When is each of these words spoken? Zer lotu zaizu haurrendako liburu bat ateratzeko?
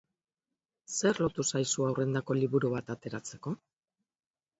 Zer 0.99 1.19
lotu 1.23 1.45
zaizu 1.51 1.85
haurrendako 1.87 2.37
liburu 2.39 2.73
bat 2.77 2.89
ateratzeko? 2.95 3.55